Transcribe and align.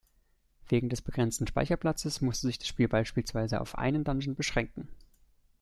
Wegen 0.67 0.89
des 0.89 1.03
begrenzten 1.03 1.45
Speicherplatzes 1.45 2.21
musste 2.21 2.47
sich 2.47 2.57
das 2.57 2.67
Spiel 2.67 2.87
beispielsweise 2.87 3.61
auf 3.61 3.77
einen 3.77 4.03
Dungeon 4.03 4.33
beschränken. 4.33 4.87